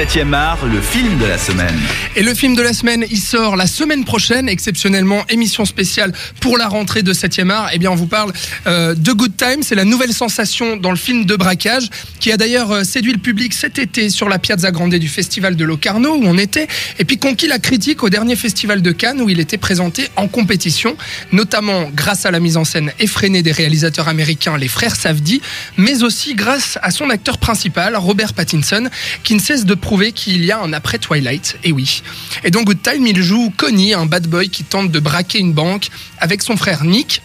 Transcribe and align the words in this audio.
7e 0.00 0.32
art, 0.32 0.64
le 0.64 0.80
film 0.80 1.18
de 1.18 1.26
la 1.26 1.36
semaine. 1.36 1.78
Et 2.16 2.22
le 2.22 2.32
film 2.32 2.54
de 2.54 2.62
la 2.62 2.72
semaine, 2.72 3.04
il 3.10 3.20
sort 3.20 3.54
la 3.54 3.66
semaine 3.66 4.06
prochaine, 4.06 4.48
exceptionnellement, 4.48 5.26
émission 5.28 5.66
spéciale 5.66 6.14
pour 6.40 6.56
la 6.56 6.68
rentrée 6.68 7.02
de 7.02 7.12
7e 7.12 7.50
art. 7.50 7.68
Eh 7.74 7.78
bien, 7.78 7.90
on 7.90 7.96
vous 7.96 8.06
parle 8.06 8.32
euh, 8.66 8.94
de 8.94 9.12
Good 9.12 9.36
Time, 9.36 9.62
c'est 9.62 9.74
la 9.74 9.84
nouvelle 9.84 10.14
sensation 10.14 10.78
dans 10.78 10.90
le 10.90 10.96
film 10.96 11.26
de 11.26 11.36
braquage, 11.36 11.90
qui 12.18 12.32
a 12.32 12.38
d'ailleurs 12.38 12.70
euh, 12.70 12.82
séduit 12.82 13.12
le 13.12 13.18
public 13.18 13.52
cet 13.52 13.78
été 13.78 14.08
sur 14.08 14.30
la 14.30 14.38
Piazza 14.38 14.70
Grande 14.70 14.94
du 14.94 15.06
Festival 15.06 15.54
de 15.54 15.64
Locarno, 15.66 16.14
où 16.14 16.22
on 16.24 16.38
était, 16.38 16.66
et 16.98 17.04
puis 17.04 17.18
conquis 17.18 17.46
la 17.46 17.58
critique 17.58 18.02
au 18.02 18.08
dernier 18.08 18.36
Festival 18.36 18.80
de 18.80 18.92
Cannes, 18.92 19.20
où 19.20 19.28
il 19.28 19.38
était 19.38 19.58
présenté 19.58 20.08
en 20.16 20.28
compétition, 20.28 20.96
notamment 21.30 21.90
grâce 21.94 22.24
à 22.24 22.30
la 22.30 22.40
mise 22.40 22.56
en 22.56 22.64
scène 22.64 22.90
effrénée 23.00 23.42
des 23.42 23.52
réalisateurs 23.52 24.08
américains, 24.08 24.56
les 24.56 24.68
frères 24.68 24.96
Safdie, 24.96 25.42
mais 25.76 26.02
aussi 26.02 26.34
grâce 26.34 26.78
à 26.80 26.90
son 26.90 27.10
acteur 27.10 27.36
principal, 27.36 27.96
Robert 27.96 28.32
Pattinson, 28.32 28.88
qui 29.24 29.34
ne 29.34 29.40
cesse 29.40 29.66
de 29.66 29.74
qu'il 29.98 30.44
y 30.44 30.52
a 30.52 30.60
un 30.60 30.72
après 30.72 30.98
Twilight. 30.98 31.58
Et 31.64 31.72
oui. 31.72 32.02
Et 32.44 32.50
dans 32.50 32.62
Good 32.62 32.82
Time, 32.82 33.06
il 33.06 33.20
joue 33.22 33.52
Connie, 33.56 33.92
un 33.92 34.06
bad 34.06 34.26
boy 34.26 34.48
qui 34.48 34.62
tente 34.62 34.90
de 34.90 35.00
braquer 35.00 35.40
une 35.40 35.52
banque 35.52 35.88
avec 36.18 36.42
son 36.42 36.56
frère 36.56 36.84
Nick, 36.84 37.22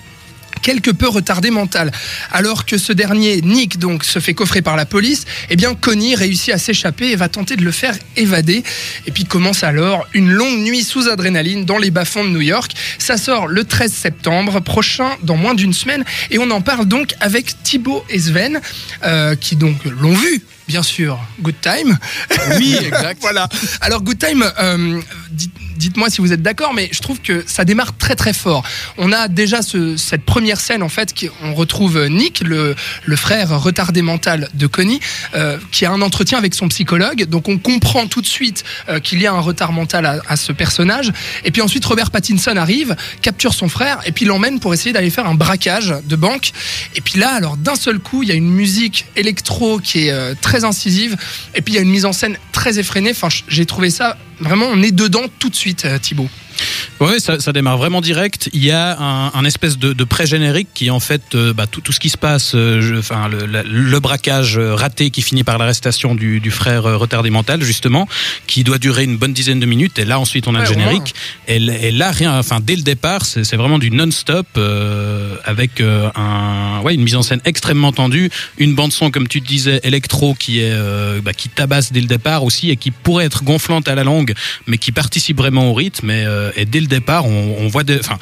quelque 0.62 0.90
peu 0.90 1.08
retardé 1.08 1.52
mental. 1.52 1.92
Alors 2.32 2.66
que 2.66 2.80
ce 2.80 2.92
dernier, 2.92 3.42
Nick, 3.42 3.78
donc, 3.78 4.04
se 4.04 4.18
fait 4.18 4.34
coffrer 4.34 4.64
par 4.64 4.76
la 4.76 4.88
police, 4.88 5.26
eh 5.52 5.56
bien, 5.56 5.76
Connie 5.76 6.16
réussit 6.16 6.54
à 6.54 6.58
s'échapper 6.58 7.12
et 7.12 7.16
va 7.16 7.30
tenter 7.30 7.56
de 7.56 7.64
le 7.64 7.72
faire 7.72 7.96
évader. 8.16 8.64
Et 9.06 9.12
puis 9.12 9.26
commence 9.26 9.64
alors 9.64 10.08
une 10.14 10.32
longue 10.32 10.60
nuit 10.60 10.84
sous 10.84 11.08
adrénaline 11.08 11.66
dans 11.66 11.78
les 11.78 11.92
bas-fonds 11.92 12.24
de 12.24 12.30
New 12.30 12.42
York. 12.42 12.72
Ça 12.98 13.18
sort 13.18 13.46
le 13.46 13.64
13 13.64 13.94
septembre 13.94 14.60
prochain, 14.60 15.12
dans 15.22 15.38
moins 15.38 15.54
d'une 15.54 15.74
semaine, 15.74 16.04
et 16.32 16.40
on 16.40 16.50
en 16.50 16.62
parle 16.62 16.86
donc 16.86 17.14
avec 17.20 17.62
Thibaut 17.62 18.04
et 18.10 18.20
Sven, 18.20 18.60
euh, 19.04 19.36
qui 19.36 19.56
donc 19.56 19.86
l'ont 19.86 20.16
vu 20.16 20.42
bien 20.68 20.84
sûr, 20.84 21.20
Good 21.42 21.56
Time. 21.62 21.98
Oui, 22.58 22.76
exact. 22.80 23.18
voilà. 23.22 23.50
Alors, 23.82 24.02
Good 24.02 24.20
Time, 24.20 24.46
euh, 24.60 25.02
dites-moi 25.78 26.10
si 26.10 26.22
vous 26.22 26.32
êtes 26.32 26.42
d'accord, 26.42 26.74
mais 26.74 26.90
je 26.92 27.00
trouve 27.00 27.20
que 27.20 27.44
ça 27.48 27.66
démarre 27.66 27.98
très 27.98 28.16
très 28.16 28.34
fort. 28.34 28.64
On 28.98 29.12
a 29.12 29.28
déjà 29.28 29.62
ce, 29.62 29.98
cette 29.98 30.24
première 30.24 30.60
scène, 30.60 30.84
en 30.84 30.90
fait, 30.90 31.14
qui, 31.14 31.30
on 31.42 31.54
retrouve 31.54 32.08
Nick, 32.08 32.42
le, 32.42 32.76
le 33.04 33.16
frère 33.16 33.60
retardé 33.60 34.02
mental 34.02 34.50
de 34.54 34.68
Connie, 34.68 35.00
euh, 35.34 35.58
qui 35.72 35.86
a 35.86 35.92
un 35.92 36.02
entretien 36.02 36.38
avec 36.38 36.54
son 36.54 36.68
psychologue. 36.70 37.26
Donc, 37.26 37.50
on 37.50 37.58
comprend 37.58 38.08
tout 38.08 38.22
de 38.22 38.28
suite 38.28 38.64
euh, 38.90 39.00
qu'il 39.00 39.22
y 39.22 39.28
a 39.28 39.34
un 39.34 39.40
retard 39.40 39.72
mental 39.72 40.06
à, 40.06 40.22
à, 40.28 40.36
ce 40.36 40.52
personnage. 40.52 41.12
Et 41.44 41.52
puis 41.52 41.62
ensuite, 41.62 41.84
Robert 41.86 42.12
Pattinson 42.12 42.56
arrive, 42.56 42.96
capture 43.22 43.54
son 43.54 43.70
frère, 43.70 44.00
et 44.06 44.12
puis 44.12 44.26
l'emmène 44.26 44.60
pour 44.60 44.74
essayer 44.74 44.94
d'aller 44.94 45.10
faire 45.10 45.28
un 45.28 45.36
braquage 45.36 45.94
de 46.04 46.16
banque. 46.16 46.52
Et 46.96 47.02
puis 47.02 47.20
là, 47.20 47.34
alors, 47.34 47.58
d'un 47.58 47.76
seul 47.76 48.00
coup, 48.00 48.24
il 48.24 48.30
y 48.30 48.32
a 48.32 48.36
une 48.36 48.52
musique 48.52 49.06
électro 49.16 49.80
qui 49.80 50.08
est 50.08 50.36
très 50.42 50.55
incisive. 50.64 51.18
Et 51.54 51.62
puis 51.62 51.74
il 51.74 51.76
y 51.76 51.80
a 51.80 51.82
une 51.82 51.90
mise 51.90 52.06
en 52.06 52.14
scène 52.14 52.38
très 52.52 52.80
effrénée. 52.80 53.12
Enfin, 53.12 53.30
j'ai 53.48 53.66
trouvé 53.66 53.90
ça 53.90 54.18
vraiment, 54.40 54.68
on 54.72 54.82
est 54.82 54.92
dedans 54.92 55.24
tout 55.40 55.50
de 55.50 55.56
suite, 55.56 55.88
Thibaut. 56.02 56.30
Oui, 57.02 57.20
ça, 57.20 57.42
ça, 57.42 57.52
démarre 57.52 57.78
vraiment 57.78 58.00
direct. 58.00 58.50
Il 58.54 58.64
y 58.64 58.72
a 58.72 58.98
un, 58.98 59.34
un 59.34 59.44
espèce 59.44 59.78
de, 59.78 59.92
de 59.92 60.04
pré-générique 60.06 60.70
qui, 60.74 60.90
en 60.90 61.02
fait, 61.02 61.36
euh, 61.36 61.52
bah, 61.52 61.68
tout, 61.68 61.82
tout, 61.82 61.92
ce 61.92 62.00
qui 62.00 62.10
se 62.10 62.18
passe, 62.18 62.54
euh, 62.56 62.80
je, 62.80 62.96
enfin, 62.96 63.28
le, 63.28 63.46
le, 63.46 63.64
le, 63.64 64.00
braquage 64.00 64.58
raté 64.58 65.10
qui 65.10 65.22
finit 65.22 65.44
par 65.44 65.58
l'arrestation 65.58 66.16
du, 66.16 66.40
du, 66.40 66.52
frère 66.52 66.86
euh, 66.86 66.96
retardé 66.96 67.30
mental, 67.32 67.62
justement, 67.64 68.08
qui 68.48 68.64
doit 68.64 68.78
durer 68.78 69.04
une 69.04 69.18
bonne 69.18 69.34
dizaine 69.34 69.60
de 69.60 69.66
minutes. 69.66 70.00
Et 70.00 70.06
là, 70.06 70.22
ensuite, 70.22 70.48
on 70.48 70.56
a 70.56 70.60
ouais, 70.60 70.66
le 70.66 70.70
générique. 70.70 71.16
Et, 71.50 71.58
et, 71.58 71.92
là, 71.92 72.12
rien, 72.12 72.40
enfin, 72.40 72.60
dès 72.62 72.78
le 72.78 72.82
départ, 72.82 73.26
c'est 73.26 73.56
vraiment 73.58 73.78
du 73.78 73.92
non-stop 73.92 74.48
euh, 74.56 75.36
avec 75.44 75.82
euh, 75.82 76.10
un, 76.16 76.80
ouais, 76.82 76.96
une 76.96 77.04
mise 77.04 77.16
en 77.16 77.24
scène 77.24 77.42
extrêmement 77.44 77.92
tendue, 77.92 78.30
une 78.58 78.74
bande 78.74 78.94
son, 78.94 79.12
comme 79.12 79.28
tu 79.28 79.42
disais, 79.42 79.82
électro 79.84 80.34
qui 80.34 80.62
est, 80.62 80.74
bah, 81.22 81.34
qui 81.34 81.50
tabasse 81.50 81.92
dès 81.92 82.00
le 82.00 82.08
départ 82.08 82.46
aussi 82.46 82.70
et 82.70 82.78
qui 82.78 82.92
pourrait 82.92 83.26
être 83.26 83.44
gonflante 83.44 83.90
à 83.90 83.96
la 83.96 84.06
longue, 84.06 84.34
mais 84.66 84.78
qui 84.78 84.94
participe 84.94 85.38
vraiment 85.38 85.70
au 85.70 85.74
rythme. 85.74 86.10
Et, 86.10 86.26
et 86.56 86.66
dès 86.66 86.85
le 86.86 86.90
départ, 86.90 87.26
on, 87.26 87.58
on 87.60 87.68
voit 87.68 87.84
des, 87.84 88.00
enfin, 88.00 88.18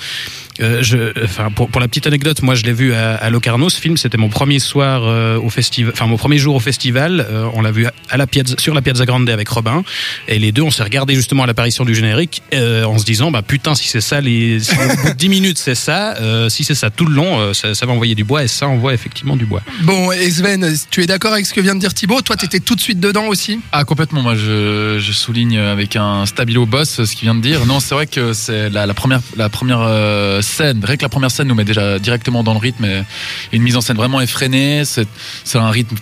euh, 0.60 0.84
je, 0.84 0.98
enfin, 1.24 1.50
pour, 1.52 1.70
pour, 1.70 1.82
la 1.82 1.88
petite 1.88 2.06
anecdote, 2.06 2.42
moi 2.42 2.56
je 2.56 2.64
l'ai 2.64 2.74
vu 2.74 2.94
à, 2.94 3.16
à, 3.16 3.30
Locarno. 3.30 3.70
Ce 3.70 3.80
film, 3.80 3.98
c'était 3.98 4.18
mon 4.18 4.30
premier 4.30 4.60
soir 4.60 5.04
euh, 5.04 5.40
au 5.40 5.50
festival, 5.50 5.92
enfin 5.94 6.06
mon 6.06 6.18
premier 6.18 6.38
jour 6.38 6.56
au 6.56 6.60
festival. 6.60 7.26
Euh, 7.28 7.50
on 7.54 7.62
l'a 7.62 7.72
vu 7.72 7.88
à 8.10 8.18
la 8.18 8.28
piazza, 8.28 8.56
sur 8.60 8.74
la 8.74 8.82
Piazza 8.82 9.06
Grande 9.06 9.30
avec 9.30 9.50
Robin, 9.50 9.84
et 10.28 10.38
les 10.38 10.52
deux, 10.52 10.62
on 10.62 10.72
s'est 10.72 10.84
regardé 10.84 11.16
justement 11.16 11.44
à 11.44 11.48
l'apparition 11.48 11.86
du 11.86 11.96
générique 11.96 12.44
euh, 12.54 12.84
en 12.84 12.98
se 13.00 13.06
disant, 13.06 13.32
bah 13.32 13.42
putain, 13.42 13.74
si 13.76 13.88
c'est 13.88 14.02
ça, 14.02 14.22
les 14.22 14.60
si 14.60 14.76
au 14.76 14.96
bout 15.04 15.10
de 15.10 15.16
10 15.16 15.30
minutes 15.30 15.58
c'est 15.58 15.76
ça, 15.76 16.16
euh, 16.18 16.50
si 16.50 16.64
c'est 16.64 16.76
ça 16.76 16.90
tout 16.90 17.06
le 17.06 17.16
long, 17.16 17.54
ça, 17.54 17.74
ça, 17.74 17.86
va 17.86 17.94
envoyer 17.94 18.16
du 18.16 18.24
bois, 18.24 18.44
et 18.44 18.48
ça 18.48 18.68
envoie 18.68 18.94
effectivement 18.94 19.36
du 19.36 19.46
bois. 19.46 19.62
Bon, 19.82 20.12
et 20.12 20.30
Sven, 20.30 20.72
tu 20.92 21.02
es 21.02 21.08
d'accord 21.08 21.34
avec 21.34 21.46
ce 21.46 21.54
que 21.54 21.62
vient 21.62 21.76
de 21.76 21.80
dire 21.80 21.94
Thibaut? 21.94 22.22
Toi, 22.22 22.36
tu 22.36 22.46
étais 22.46 22.60
tout 22.60 22.76
de 22.76 22.82
suite 22.82 23.00
dedans 23.00 23.26
aussi? 23.28 23.60
Ah 23.72 23.84
complètement. 23.86 24.22
Moi, 24.22 24.36
je, 24.36 24.98
je 25.00 25.12
souligne 25.12 25.58
avec 25.58 25.96
un 25.96 26.26
stabilo 26.26 26.66
boss 26.66 27.04
ce 27.04 27.16
qu'il 27.16 27.26
vient 27.26 27.36
de 27.36 27.42
dire. 27.42 27.66
Non, 27.66 27.80
c'est 27.80 27.96
vrai 27.96 28.08
que 28.08 28.34
c'est 28.34 28.53
la, 28.70 28.86
la, 28.86 28.94
première 28.94 29.22
la 29.36 29.50
première 29.50 30.44
scène, 30.44 30.84
rien 30.84 30.98
que 30.98 31.02
la 31.04 31.10
première 31.10 31.32
scène 31.32 31.48
nous 31.48 31.56
met 31.56 31.66
déjà 31.66 32.00
directement 32.00 32.44
dans 32.44 32.54
le 32.54 32.60
rythme 32.60 32.86
et 32.86 33.04
une 33.52 33.64
mise 33.64 33.76
en 33.76 33.82
scène 33.82 33.98
vraiment 33.98 34.22
effrénée. 34.22 34.84
C'est 34.86 35.08
un 35.56 35.70
rythme 35.70 35.96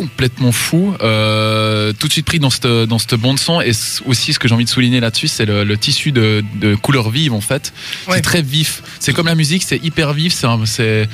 complètement 0.00 0.52
fou, 0.52 0.94
euh, 1.02 1.92
tout 1.92 2.08
de 2.08 2.12
suite 2.12 2.24
pris 2.24 2.38
dans 2.38 2.48
cette, 2.48 2.66
dans 2.66 2.98
cette 2.98 3.16
bande 3.16 3.38
son. 3.38 3.60
Et 3.60 3.72
aussi, 4.06 4.32
ce 4.32 4.38
que 4.38 4.48
j'ai 4.48 4.54
envie 4.54 4.64
de 4.64 4.70
souligner 4.70 4.98
là-dessus, 4.98 5.28
c'est 5.28 5.44
le, 5.44 5.62
le, 5.62 5.76
tissu 5.76 6.10
de, 6.10 6.42
de 6.54 6.74
couleurs 6.74 7.10
vives 7.10 7.34
en 7.34 7.42
fait. 7.42 7.72
Ouais. 8.08 8.16
C'est 8.16 8.22
très 8.22 8.40
vif. 8.40 8.82
C'est 8.98 9.12
comme 9.12 9.26
la 9.26 9.34
musique, 9.34 9.62
c'est 9.62 9.76
hyper 9.84 10.14
vif. 10.14 10.32
C'est 10.64 11.08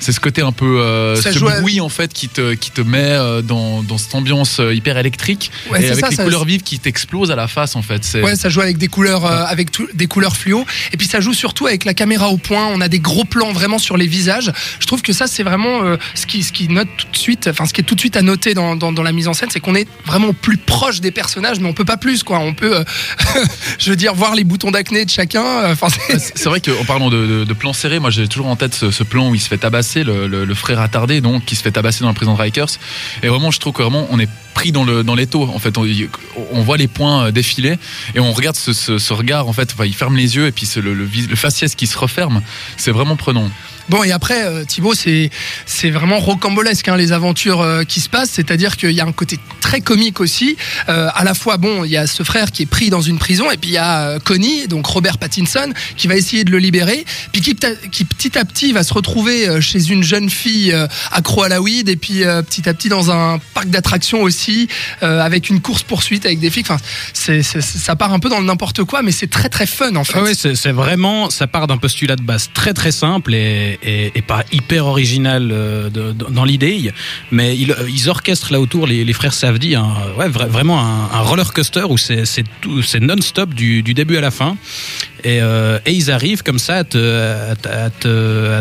c'est 0.00 0.12
ce 0.12 0.20
côté 0.20 0.42
un 0.42 0.52
peu 0.52 0.80
euh, 0.80 1.14
ce 1.16 1.38
bruit 1.60 1.78
à... 1.78 1.84
en 1.84 1.88
fait 1.88 2.12
qui 2.12 2.28
te 2.28 2.54
qui 2.54 2.70
te 2.70 2.80
met 2.80 2.98
euh, 2.98 3.42
dans, 3.42 3.82
dans 3.82 3.98
cette 3.98 4.14
ambiance 4.14 4.58
euh, 4.58 4.74
hyper 4.74 4.96
électrique 4.96 5.50
ouais, 5.70 5.82
et 5.82 5.90
avec 5.90 6.00
ça, 6.00 6.10
les 6.10 6.16
ça, 6.16 6.24
couleurs 6.24 6.44
vives 6.44 6.62
qui 6.62 6.78
t'explosent 6.78 7.30
à 7.30 7.36
la 7.36 7.46
face 7.46 7.76
en 7.76 7.82
fait. 7.82 8.00
Ouais, 8.22 8.34
ça 8.34 8.48
joue 8.48 8.62
avec 8.62 8.78
des 8.78 8.88
couleurs 8.88 9.24
ouais. 9.24 9.30
avec 9.30 9.70
tout, 9.70 9.86
des 9.94 10.06
couleurs 10.06 10.36
fluo 10.36 10.64
et 10.92 10.96
puis 10.96 11.06
ça 11.06 11.20
joue 11.20 11.34
surtout 11.34 11.66
avec 11.66 11.84
la 11.84 11.94
caméra 11.94 12.28
au 12.30 12.38
point. 12.38 12.66
On 12.68 12.80
a 12.80 12.88
des 12.88 12.98
gros 12.98 13.24
plans 13.24 13.52
vraiment 13.52 13.78
sur 13.78 13.96
les 13.96 14.06
visages. 14.06 14.50
Je 14.80 14.86
trouve 14.86 15.02
que 15.02 15.12
ça 15.12 15.26
c'est 15.26 15.42
vraiment 15.42 15.84
euh, 15.84 15.96
ce 16.14 16.26
qui 16.26 16.42
ce 16.42 16.52
qui 16.52 16.68
note 16.68 16.88
tout 16.96 17.06
de 17.12 17.16
suite, 17.16 17.48
enfin 17.48 17.66
ce 17.66 17.74
qui 17.74 17.82
est 17.82 17.84
tout 17.84 17.94
de 17.94 18.00
suite 18.00 18.16
à 18.16 18.22
noter 18.22 18.54
dans, 18.54 18.76
dans, 18.76 18.92
dans 18.92 19.02
la 19.02 19.12
mise 19.12 19.28
en 19.28 19.34
scène, 19.34 19.50
c'est 19.52 19.60
qu'on 19.60 19.74
est 19.74 19.88
vraiment 20.06 20.32
plus 20.32 20.56
proche 20.56 21.00
des 21.00 21.10
personnages, 21.10 21.60
mais 21.60 21.68
on 21.68 21.74
peut 21.74 21.84
pas 21.84 21.98
plus 21.98 22.22
quoi. 22.22 22.38
On 22.38 22.54
peut, 22.54 22.84
je 23.78 23.90
veux 23.90 23.96
dire, 23.96 24.14
voir 24.14 24.34
les 24.34 24.44
boutons 24.44 24.70
d'acné 24.70 25.04
de 25.04 25.10
chacun. 25.10 25.70
Enfin, 25.70 25.88
c'est 26.16 26.46
vrai 26.46 26.60
qu'en 26.60 26.84
parlant 26.84 27.10
de, 27.10 27.26
de, 27.26 27.44
de 27.44 27.52
plan 27.52 27.72
serré, 27.72 27.98
moi 27.98 28.10
j'ai 28.10 28.26
toujours 28.28 28.48
en 28.48 28.56
tête 28.56 28.74
ce, 28.74 28.90
ce 28.90 29.02
plan 29.02 29.28
où 29.28 29.34
il 29.34 29.40
se 29.40 29.48
fait 29.48 29.58
tabasser 29.58 29.89
le, 29.96 30.54
frère 30.54 30.80
attardé 30.80 31.20
donc 31.20 31.44
qui 31.44 31.56
se 31.56 31.62
fait 31.62 31.70
tabasser 31.70 32.00
dans 32.00 32.08
la 32.08 32.14
prison 32.14 32.34
de 32.34 32.40
Rikers. 32.40 32.78
Et 33.22 33.28
vraiment 33.28 33.50
je 33.50 33.60
trouve 33.60 33.72
que 33.72 33.82
vraiment 33.82 34.06
on 34.10 34.18
est 34.18 34.28
pris 34.54 34.72
dans 34.72 34.84
le 34.84 35.02
dans 35.02 35.14
l'étau 35.14 35.42
en 35.42 35.58
fait. 35.58 35.76
On, 35.78 36.62
voit 36.62 36.76
les 36.76 36.88
points 36.88 37.30
défiler 37.30 37.78
et 38.14 38.20
on 38.20 38.32
regarde 38.32 38.56
ce, 38.56 39.12
regard 39.12 39.48
en 39.48 39.52
fait. 39.52 39.74
Il 39.84 39.94
ferme 39.94 40.16
les 40.16 40.36
yeux 40.36 40.46
et 40.46 40.52
puis 40.52 40.68
le, 40.76 40.94
le, 40.94 41.04
le 41.04 41.36
faciès 41.36 41.74
qui 41.74 41.86
se 41.86 41.98
referme. 41.98 42.42
C'est 42.76 42.90
vraiment 42.90 43.16
prenant 43.16 43.50
Bon, 43.90 44.04
et 44.04 44.12
après, 44.12 44.46
euh, 44.46 44.64
Thibaut, 44.64 44.94
c'est 44.94 45.90
vraiment 45.90 46.20
rocambolesque, 46.20 46.86
hein, 46.86 46.96
les 46.96 47.10
aventures 47.10 47.60
euh, 47.60 47.82
qui 47.82 48.00
se 48.00 48.08
passent. 48.08 48.30
C'est-à-dire 48.30 48.76
qu'il 48.76 48.92
y 48.92 49.00
a 49.00 49.04
un 49.04 49.10
côté 49.10 49.36
très 49.60 49.80
comique 49.80 50.20
aussi. 50.20 50.56
Euh, 50.88 51.08
à 51.12 51.24
la 51.24 51.34
fois, 51.34 51.56
bon, 51.56 51.82
il 51.84 51.90
y 51.90 51.96
a 51.96 52.06
ce 52.06 52.22
frère 52.22 52.52
qui 52.52 52.62
est 52.62 52.66
pris 52.66 52.88
dans 52.88 53.00
une 53.00 53.18
prison, 53.18 53.50
et 53.50 53.56
puis 53.56 53.70
il 53.70 53.74
y 53.74 53.78
a 53.78 54.20
Connie, 54.20 54.68
donc 54.68 54.86
Robert 54.86 55.18
Pattinson, 55.18 55.72
qui 55.96 56.06
va 56.06 56.14
essayer 56.14 56.44
de 56.44 56.52
le 56.52 56.58
libérer, 56.58 57.04
puis 57.32 57.42
qui, 57.42 57.54
petit 57.54 58.38
à 58.38 58.44
petit 58.44 58.72
va 58.72 58.84
se 58.84 58.94
retrouver 58.94 59.60
chez 59.60 59.90
une 59.90 60.04
jeune 60.04 60.30
fille 60.30 60.72
accro 61.10 61.42
à 61.42 61.48
la 61.48 61.60
weed, 61.60 61.88
et 61.88 61.96
puis 61.96 62.22
petit 62.46 62.68
à 62.68 62.74
petit 62.74 62.88
dans 62.88 63.10
un 63.10 63.40
parc 63.54 63.70
d'attractions 63.70 64.22
aussi, 64.22 64.68
avec 65.00 65.50
une 65.50 65.60
course-poursuite 65.60 66.26
avec 66.26 66.38
des 66.38 66.50
filles. 66.50 66.62
Enfin, 66.68 66.78
c'est 67.12 67.42
ça 67.42 67.96
part 67.96 68.12
un 68.12 68.20
peu 68.20 68.28
dans 68.28 68.38
le 68.38 68.46
n'importe 68.46 68.84
quoi, 68.84 69.02
mais 69.02 69.12
c'est 69.12 69.30
très 69.30 69.48
très 69.48 69.66
fun 69.66 69.96
en 69.96 70.04
fait. 70.04 70.14
Ah 70.16 70.22
oui, 70.22 70.34
c'est 70.34 70.72
vraiment, 70.72 71.28
ça 71.28 71.46
part 71.46 71.66
d'un 71.66 71.78
postulat 71.78 72.16
de 72.16 72.22
base 72.22 72.50
très 72.54 72.72
très 72.72 72.92
simple 72.92 73.34
et 73.34 73.79
et, 73.82 74.12
et, 74.14 74.22
pas 74.22 74.44
hyper 74.52 74.86
original 74.86 75.50
euh, 75.52 75.90
de, 75.90 76.12
de, 76.12 76.24
dans 76.30 76.44
l'idée, 76.44 76.92
mais 77.30 77.56
ils, 77.56 77.74
ils, 77.88 78.08
orchestrent 78.08 78.52
là 78.52 78.60
autour 78.60 78.86
les, 78.86 79.04
les 79.04 79.12
frères 79.12 79.32
Savdi, 79.32 79.74
un, 79.74 79.88
ouais, 80.18 80.28
vra 80.28 80.46
vraiment 80.46 80.80
un, 80.80 81.10
un, 81.12 81.20
roller 81.20 81.52
coaster 81.52 81.84
où 81.84 81.96
c'est 81.96 83.00
non-stop 83.00 83.54
du, 83.54 83.82
du, 83.82 83.94
début 83.94 84.16
à 84.16 84.20
la 84.20 84.30
fin. 84.30 84.56
Et, 85.24 85.40
euh, 85.42 85.78
et, 85.84 85.92
ils 85.92 86.10
arrivent 86.10 86.42
comme 86.42 86.58
ça 86.58 86.76
à 86.76 86.84
te, 86.84 86.98
à, 86.98 87.56
te, 87.56 87.68
à, 87.68 87.90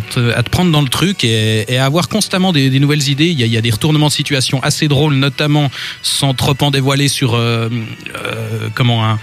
te, 0.01 0.31
à, 0.33 0.43
te, 0.43 0.49
prendre 0.49 0.71
dans 0.71 0.81
le 0.81 0.89
truc 0.89 1.23
et, 1.23 1.71
et 1.71 1.77
à 1.77 1.85
avoir 1.85 2.09
constamment 2.09 2.51
des, 2.51 2.69
des, 2.69 2.79
nouvelles 2.79 3.07
idées. 3.09 3.27
Il 3.27 3.39
y, 3.39 3.43
a, 3.43 3.45
il 3.45 3.53
y, 3.53 3.57
a, 3.57 3.61
des 3.61 3.71
retournements 3.71 4.07
de 4.07 4.11
situation 4.11 4.61
assez 4.61 4.87
drôles, 4.87 5.15
notamment 5.15 5.71
sans 6.01 6.33
trop 6.33 6.55
en 6.61 6.71
dévoiler 6.71 7.07
sur 7.07 7.35
euh, 7.35 7.69
euh, 7.69 8.69
comment 8.75 9.05
un, 9.05 9.19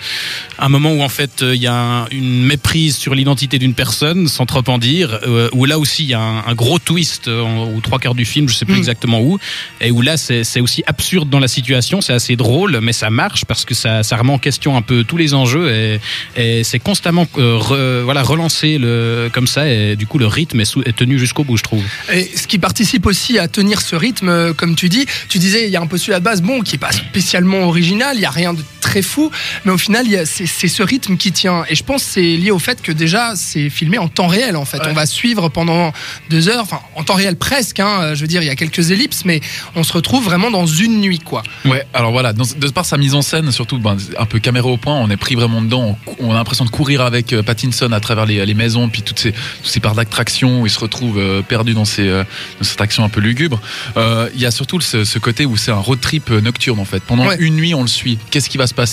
un, 0.58 0.68
moment 0.68 0.92
où 0.92 1.02
en 1.02 1.08
fait 1.08 1.42
il 1.42 1.60
y 1.60 1.66
a 1.66 1.74
un, 1.74 2.06
une 2.10 2.44
méprise 2.44 2.96
sur 2.96 3.14
l'identité 3.14 3.58
d'une 3.58 3.74
personne, 3.74 4.28
sans 4.28 4.46
trop 4.46 4.62
en 4.68 4.78
dire, 4.78 5.18
euh, 5.26 5.48
où 5.52 5.64
là 5.64 5.78
aussi 5.78 6.04
il 6.04 6.10
y 6.10 6.14
a 6.14 6.20
un, 6.20 6.38
un 6.46 6.54
gros 6.54 6.78
twist 6.78 7.28
euh, 7.28 7.42
aux 7.76 7.80
trois 7.80 7.98
quarts 7.98 8.14
du 8.14 8.24
film, 8.24 8.48
je 8.48 8.54
sais 8.54 8.64
plus 8.64 8.74
Mm. 8.76 8.78
exactement 8.78 9.20
où, 9.22 9.38
et 9.80 9.90
où 9.90 10.02
là 10.02 10.16
c'est 10.16 10.60
aussi 10.60 10.82
absurde 10.86 11.28
dans 11.30 11.38
la 11.40 11.48
situation, 11.48 12.00
c'est 12.00 12.12
assez 12.12 12.36
drôle, 12.36 12.80
mais 12.82 12.92
ça 12.92 13.10
marche 13.10 13.44
parce 13.44 13.64
que 13.64 13.74
ça, 13.74 14.02
ça 14.02 14.16
remet 14.16 14.32
en 14.32 14.38
question 14.38 14.76
un 14.76 14.82
peu 14.82 15.04
tous 15.04 15.16
les 15.16 15.32
enjeux 15.34 15.70
et, 15.72 16.00
et 16.36 16.64
c'est 16.64 16.78
constamment 16.78 17.26
euh, 17.38 17.58
re- 17.58 18.02
voilà 18.02 18.22
relancé 18.22 18.78
le, 18.78 19.30
comme 19.32 19.46
ça 19.46 19.68
et 19.68 19.96
du 19.96 20.06
coup 20.06 20.18
le 20.18 20.26
rythme 20.26 20.60
est, 20.60 20.96
tenu 20.96 21.18
jusqu'au 21.18 21.44
bout, 21.44 21.56
je 21.56 21.62
trouve. 21.62 21.82
Et 22.12 22.30
ce 22.36 22.46
qui 22.46 22.58
participe 22.58 23.06
aussi 23.06 23.38
à 23.38 23.48
tenir 23.48 23.80
ce 23.80 23.96
rythme, 23.96 24.28
euh, 24.28 24.52
comme 24.52 24.74
tu 24.76 24.88
dis, 24.88 25.06
tu 25.28 25.38
disais, 25.38 25.64
il 25.66 25.70
y 25.70 25.76
a 25.76 25.80
un 25.80 25.86
postulat 25.86 26.18
de 26.20 26.24
base, 26.24 26.42
bon, 26.42 26.60
qui 26.60 26.76
est 26.76 26.78
pas 26.78 26.92
spécialement 26.92 27.60
original, 27.68 28.16
il 28.16 28.22
y 28.22 28.24
a 28.26 28.30
rien 28.30 28.52
de 28.54 28.62
très 28.96 29.02
fou, 29.02 29.30
mais 29.66 29.72
au 29.72 29.76
final, 29.78 30.06
c'est 30.24 30.46
ce 30.68 30.82
rythme 30.82 31.18
qui 31.18 31.30
tient. 31.30 31.64
Et 31.68 31.74
je 31.74 31.84
pense 31.84 32.02
que 32.02 32.10
c'est 32.12 32.22
lié 32.22 32.50
au 32.50 32.58
fait 32.58 32.80
que 32.80 32.92
déjà, 32.92 33.34
c'est 33.36 33.68
filmé 33.68 33.98
en 33.98 34.08
temps 34.08 34.26
réel, 34.26 34.56
en 34.56 34.64
fait. 34.64 34.78
Ouais. 34.78 34.86
On 34.88 34.94
va 34.94 35.04
suivre 35.04 35.50
pendant 35.50 35.92
deux 36.30 36.48
heures, 36.48 36.62
enfin, 36.62 36.80
en 36.94 37.04
temps 37.04 37.14
réel 37.14 37.36
presque, 37.36 37.78
hein, 37.80 38.14
je 38.14 38.20
veux 38.22 38.26
dire, 38.26 38.40
il 38.42 38.46
y 38.46 38.50
a 38.50 38.54
quelques 38.56 38.90
ellipses, 38.90 39.26
mais 39.26 39.42
on 39.74 39.82
se 39.82 39.92
retrouve 39.92 40.24
vraiment 40.24 40.50
dans 40.50 40.64
une 40.64 41.00
nuit, 41.02 41.18
quoi. 41.18 41.42
Ouais, 41.66 41.84
alors 41.92 42.10
voilà, 42.10 42.32
dans- 42.32 42.44
de 42.56 42.68
par 42.70 42.86
sa 42.86 42.96
mise 42.96 43.14
en 43.14 43.20
scène, 43.20 43.52
surtout 43.52 43.78
ben, 43.78 43.98
un 44.18 44.24
peu 44.24 44.38
caméra 44.38 44.68
au 44.68 44.78
point, 44.78 44.94
on 44.94 45.10
est 45.10 45.16
pris 45.18 45.34
vraiment 45.34 45.60
dedans. 45.60 45.98
On, 46.18 46.30
a 46.32 46.34
l'impression 46.34 46.64
de 46.64 46.70
courir 46.70 47.02
avec 47.02 47.34
euh, 47.34 47.42
Pattinson 47.42 47.92
à 47.92 48.00
travers 48.00 48.24
les, 48.24 48.46
les 48.46 48.54
maisons, 48.54 48.88
puis 48.88 49.02
toutes 49.02 49.18
ces, 49.18 49.32
tous 49.32 49.68
ces 49.68 49.80
parcs 49.80 49.96
d'attractions 49.96 50.62
où 50.62 50.66
il 50.66 50.70
se 50.70 50.78
retrouve 50.78 51.18
euh, 51.18 51.42
perdu 51.42 51.74
dans 51.74 51.84
ces, 51.84 52.08
euh, 52.08 52.24
dans 52.62 52.82
action 52.82 53.04
un 53.04 53.10
peu 53.10 53.20
lugubre. 53.20 53.60
Euh, 53.98 54.30
Il 54.34 54.40
y 54.40 54.46
a 54.46 54.50
surtout 54.50 54.80
ce, 54.80 55.04
ce 55.04 55.18
côté 55.18 55.44
où 55.44 55.56
c'est 55.58 55.70
un 55.70 55.74
road 55.76 56.00
trip 56.00 56.30
nocturne 56.30 56.78
en 56.80 56.84
fait. 56.86 57.02
Pendant 57.02 57.26
Ouais. 57.26 57.36
une 57.40 57.56
nuit, 57.56 57.74
on 57.74 57.82
le 57.82 57.88
suit. 57.88 58.18
Qu'est-ce 58.30 58.48
qui 58.48 58.56
va 58.58 58.66
se 58.68 58.74
passer 58.74 58.85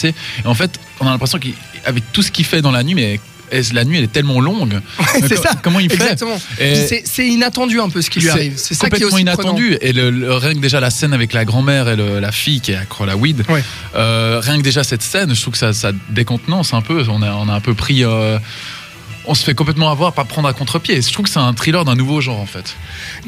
Et 0.44 0.48
en 0.48 0.54
fait, 0.56 0.80
on 1.00 1.08
a 1.08 1.12
l'impression 1.12 1.40
qu'avec 1.40 2.04
tout 2.12 2.22
ce 2.22 2.32
qu'il 2.32 2.46
fait 2.46 2.62
dans 2.62 2.72
la 2.72 2.84
nuit, 2.84 2.96
mais 2.96 3.20
la 3.74 3.86
nuit 3.86 3.98
elle 4.00 4.06
est 4.06 4.12
tellement 4.12 4.40
longue? 4.42 4.80
c'est 5.28 5.38
ça. 5.38 5.52
Comment 5.62 5.80
il 5.80 5.88
fait? 5.90 5.96
Exactement. 5.96 6.42
C'est- 6.58 7.28
inattendu 7.28 7.80
un 7.80 7.90
peu 7.90 8.02
ce 8.02 8.10
qui 8.10 8.20
lui 8.20 8.30
arrive. 8.30 8.54
C'est 8.58 8.74
ça 8.74 8.90
qui 8.90 8.96
est 9.04 9.06
complètement 9.06 9.16
aussi 9.16 9.26
prenant. 9.26 9.58
inattendu. 9.58 9.78
Et 9.82 9.94
le, 9.94 10.10
le- 10.10 10.34
rien 10.34 10.54
que 10.56 10.60
déjà 10.60 10.80
la 10.80 10.90
scène 10.90 11.14
avec 11.14 11.34
la 11.34 11.46
grand-mère 11.46 11.88
et 11.88 11.96
le- 11.96 12.20
la 12.20 12.32
fille 12.32 12.62
qui 12.62 12.72
est 12.72 12.76
accro 12.76 13.04
à 13.04 13.08
la 13.08 13.16
weed, 13.16 13.44
Ouais. 13.50 13.64
euh, 13.96 14.40
rien 14.44 14.58
que 14.58 14.64
déjà 14.64 14.84
cette 14.84 15.04
scène, 15.04 15.36
je 15.36 15.40
trouve 15.42 15.54
que 15.54 15.60
ça, 15.60 15.72
ça 15.74 15.92
décontenance 16.10 16.74
un 16.74 16.82
peu. 16.82 17.06
On 17.10 17.22
a, 17.22 17.32
on 17.34 17.48
a 17.48 17.54
un 17.54 17.60
peu 17.62 17.76
pris. 17.76 18.04
euh, 18.04 18.40
on 19.26 19.36
se 19.36 19.46
fait 19.46 19.54
complètement 19.56 19.90
avoir, 19.90 20.12
pas 20.12 20.26
prendre 20.26 20.50
à 20.50 20.54
contre-pied. 20.54 21.02
Je 21.02 21.10
trouve 21.14 21.24
que 21.24 21.32
c'est 21.32 21.40
un 21.40 21.54
thriller 21.54 21.86
d'un 21.86 21.96
nouveau 21.96 22.20
genre 22.20 22.42
en 22.42 22.46
fait. 22.46 22.76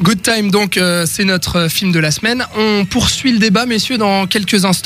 Good 0.02 0.20
Time, 0.20 0.50
donc, 0.50 0.76
euh, 0.76 1.06
c'est 1.10 1.24
notre 1.24 1.68
film 1.68 1.90
de 1.90 1.98
la 1.98 2.10
semaine. 2.10 2.44
On 2.54 2.84
poursuit 2.84 3.32
le 3.32 3.38
débat, 3.38 3.64
messieurs, 3.64 3.96
dans 3.96 4.26
quelques 4.26 4.66
instants. 4.66 4.76